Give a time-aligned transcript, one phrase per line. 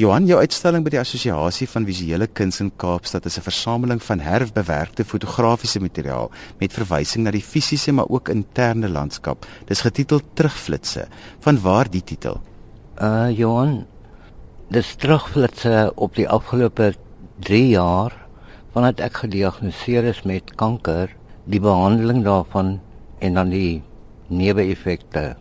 [0.00, 4.20] Johan, jou uitstalling by die Assosiasie van Visuele Kuns in Kaapstad is 'n versameling van
[4.20, 6.30] herfbewerkte fotografiese materiaal
[6.60, 9.46] met verwysing na die fisiese maar ook interne landskap.
[9.66, 11.06] Dis getiteld Terugflitsse.
[11.40, 12.40] Van waar die titel?
[13.02, 13.84] Uh Johan,
[14.70, 16.94] dis terugflitsse op die afgelope
[17.40, 18.16] 3 jaar
[18.72, 21.10] vandat ek gediagnoseer is met kanker,
[21.44, 22.80] die behandeling daarvan
[23.18, 23.82] en dan die
[24.28, 25.36] neeweffekte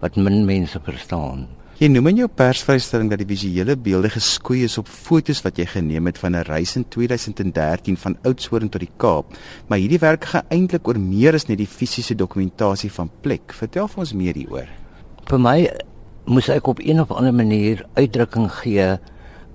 [0.00, 1.48] wat min mense verstaan.
[1.82, 5.64] Jy noem in jou persvrystelling dat die visuele beelde geskoei is op fotos wat jy
[5.66, 9.34] geneem het van 'n reis in 2013 van Oudtshoorn tot die Kaap,
[9.66, 13.52] maar hierdie werk gaan eintlik oor meer as net die fisiese dokumentasie van plek.
[13.52, 14.68] Vertel vir ons meer hieroor.
[15.26, 15.72] Vir my
[16.26, 18.98] moes ek op een of ander manier uitdrukking gee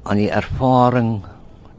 [0.03, 1.23] aan die ervaring,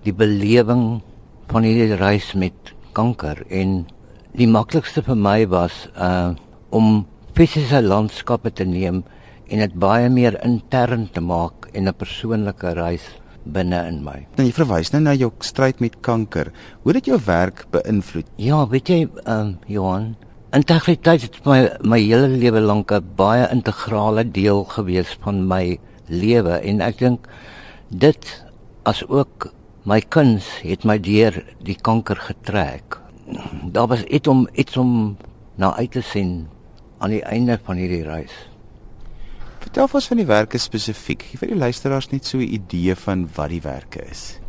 [0.02, 1.02] die belewing
[1.48, 3.86] van hierdie reis met kanker en
[4.32, 6.32] die maklikste vir my was uh
[6.70, 9.04] om fisiese landskappe te neem
[9.48, 13.06] en dit baie meer intern te maak en 'n persoonlike reis
[13.44, 14.26] binne in my.
[14.36, 16.52] Nou jy verwys nou na jou stryd met kanker.
[16.82, 18.26] Hoe het jou werk beïnvloed?
[18.36, 20.16] Ja, weet jy, ehm um, Johan,
[20.52, 26.60] integriteit het my my hele lewe lank 'n baie integrale deel gewees van my lewe
[26.60, 27.28] en ek dink
[27.88, 28.44] dit
[28.84, 29.52] as ook
[29.84, 32.98] my kuns het my deur die kanker getrek.
[33.72, 35.16] Daar was iets om iets om
[35.56, 36.48] na uit te sien
[36.98, 38.32] aan die einde van hierdie reis.
[39.68, 41.26] Vertel ons van die werke spesifiek.
[41.28, 44.40] Gee vir die luisteraars net so 'n idee van wat die werke is.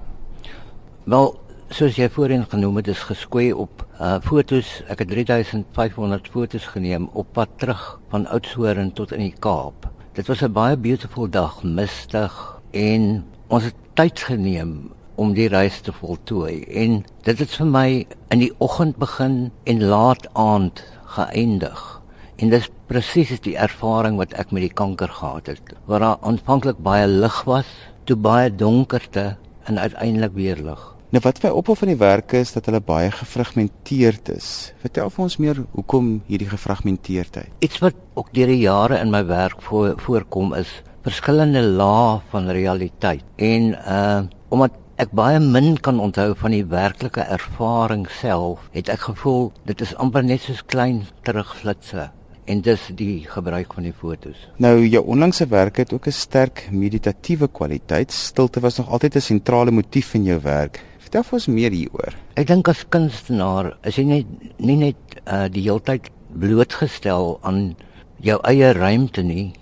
[1.03, 1.35] Wel,
[1.69, 4.81] soos jy voorheen genoem het, is geskoei op uh fotos.
[4.87, 9.91] Ek het 3500 fotos geneem op pad terug van Oudtshoorn tot in die Kaap.
[10.13, 15.81] Dit was 'n baie beautiful dag, mistig en ons het tyd geneem om die reis
[15.81, 21.98] te voltooi en dit het vir my in die oggend begin en laat aand geëindig.
[22.39, 25.73] En dis presies die ervaring wat ek met die kanker gehad het.
[25.91, 27.67] Waar daar aanvanklik baie lig was,
[28.07, 29.33] toe baie donkerte
[29.67, 30.85] en uiteindelik weer lig.
[31.11, 34.49] Nou wat my ophou van die werke is dat hulle baie gefragmenteerd is.
[34.79, 37.49] Vertel vir ons meer hoekom hierdie gefragmenteerdheid.
[37.65, 40.71] Iets wat ook deur die jare in my werk voor, voorkom is
[41.03, 43.25] verskillende lae van realiteit.
[43.35, 49.03] En uh omdat ek baie min kan onthou van die werklike ervaring self, het ek
[49.11, 52.07] gevoel dit is amper net soos klein terugflitsse
[52.49, 54.37] en dis die gebruik van die fotos.
[54.57, 58.11] Nou jou onlangse werk het ook 'n sterk meditatiewe kwaliteit.
[58.11, 60.83] Stilte was nog altyd 'n sentrale motief in jou werk.
[60.97, 62.13] Vertel vir ons meer hieroor.
[62.33, 64.25] Ek dink as kunstenaar is jy net
[64.57, 64.95] nie net
[65.27, 66.09] uh, die heeltyd
[66.39, 67.75] blootgestel aan
[68.19, 69.53] jou eie ruimte nie,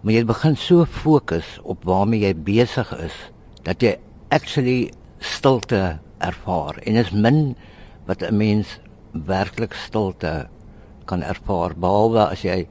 [0.00, 3.14] maar jy begin so fokus op waarmee jy besig is
[3.62, 3.96] dat jy
[4.28, 7.56] actually stilte ervaar en is min
[8.06, 8.78] wat 'n mens
[9.12, 10.48] werklik stilte
[11.06, 12.66] kan ervaar behalwe as jy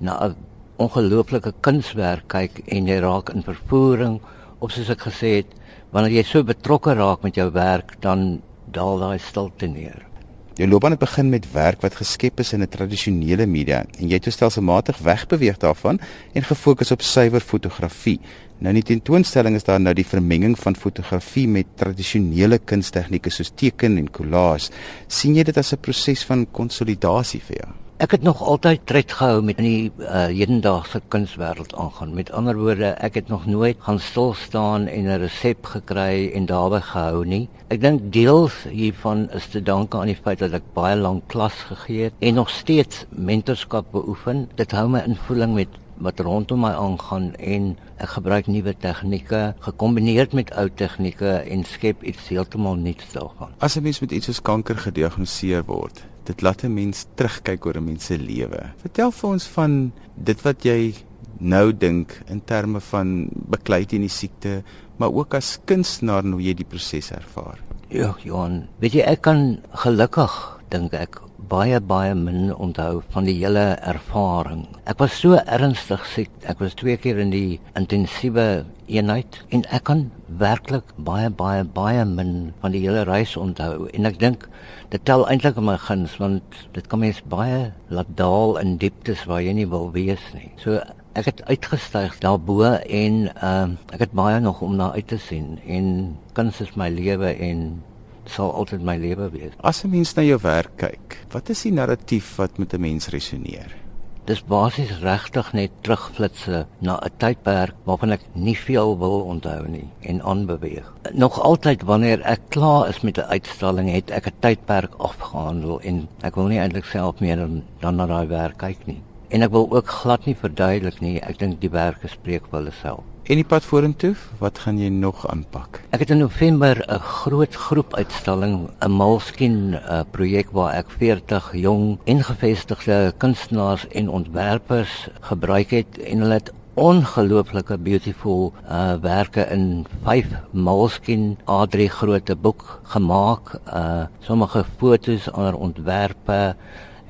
[0.00, 0.36] na 'n
[0.78, 4.20] ongelooflike kunswerk kyk en jy raak in vervoering
[4.60, 5.50] of soos ek gesê het
[5.92, 10.11] wanneer jy so betrokke raak met jou werk dan daal daai stilte neer.
[10.52, 14.18] Jou loopbaan het begin met werk wat geskep is in 'n tradisionele media en jy
[14.20, 16.00] het stelselmatig wegbeweeg daarvan
[16.32, 18.20] en gefokus op suiwer fotografie.
[18.58, 23.50] Nou in die tentoonstelling is daar nou die vermenging van fotografie met tradisionele kunstegnieke soos
[23.54, 24.70] teken en collage.
[25.06, 27.72] sien jy dit as 'n proses van konsolidasie vir jou?
[28.02, 32.16] Ek het nog altyd tred gehou met die uh, hedendaagse kunswêreld aangaan.
[32.16, 36.48] Met ander woorde, ek het nog nooit gaan stil staan en 'n resep gekry en
[36.50, 37.48] daarby gehou nie.
[37.70, 41.54] Ek dink deels hiervan is te danke aan die feit dat ek baie lank klas
[41.70, 44.48] gegee het en nog steeds mentorskap beoefen.
[44.56, 49.54] Dit hou my in voeling met wat rondom my aangaan en ek gebruik nuwe tegnieke
[49.60, 53.54] gekombineer met ou tegnieke en skep iets heeltemal nuuts daarvan.
[53.58, 57.76] As 'n mens met iets soos kanker gediagnoseer word, dit laat 'n mens terugkyk oor
[57.76, 58.72] 'n mens se lewe.
[58.82, 60.94] Vertel vir ons van dit wat jy
[61.38, 64.62] nou dink in terme van beklei teen die siekte,
[64.96, 67.58] maar ook as kunstenaar hoe jy die proses ervaar.
[67.88, 73.34] Ja, Johan, weet jy ek kan gelukkig dink ek baie baie min onthou van die
[73.38, 74.64] hele ervaring.
[74.88, 76.30] Ek was so ernstig siek.
[76.48, 80.06] Ek was twee keer in die intensiewe eenheid en ek kan
[80.40, 84.48] werklik baie baie baie min van die hele reis onthou en ek dink
[84.92, 89.24] dit tel eintlik in my guns want dit kan mens baie laat daal in dieptes
[89.30, 90.50] waar jy nie wil wees nie.
[90.62, 90.80] So
[91.18, 95.58] ek het uitgestyg daarbo en uh, ek het baie nog om na uit te sien
[95.66, 97.82] en kuns is my lewe en
[98.26, 99.52] sal altyd my lewe wees.
[99.60, 103.08] As 'n mens na jou werk kyk, wat is die narratief wat met 'n mens
[103.08, 103.82] resoneer?
[104.24, 109.88] Dis basies regtig net terugflitsse na 'n tydperk waarvan ek nie veel wil onthou nie
[110.00, 110.92] en aanbeweeg.
[111.12, 116.08] Nog altyd wanneer ek klaar is met 'n uitstalling, het ek 'n tydperk afgehandel en
[116.22, 119.02] ek wil nie eintlik self meer dan, dan na daai werk kyk nie.
[119.28, 121.20] En ek wil ook glad nie verduidelik nie.
[121.20, 123.02] Ek dink die werke spreek vir hulle self.
[123.22, 125.78] En die pad vorentoe, wat gaan jy nog aanpak?
[125.94, 131.52] Ek het in November 'n groot groep uitstalling, 'n Moleskine uh, projek waar ek 40
[131.54, 139.86] jong ingevestigde kunstenaars en ontwerpers gebruik het en hulle het ongelooflike beautiful uh werke in
[140.02, 143.54] 5 Moleskine A3 grootte boek gemaak.
[143.66, 146.56] Uh sommige fotos, ander ontwerpe.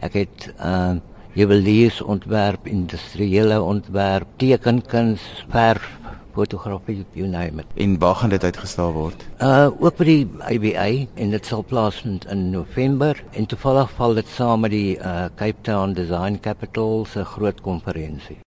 [0.01, 1.01] Ek het uh
[1.33, 5.89] juweliers ontwerp, industriële ontwerp, tekenkuns, verf,
[6.33, 7.67] fotografie, you name it.
[7.75, 9.25] En waar gaan dit uitgestal word?
[9.39, 14.29] Uh ook by die IBA en dit sal plaasvind in November en toevallig val dit
[14.37, 18.43] saam met die uh Cape Town Design Capital se groot konferensie.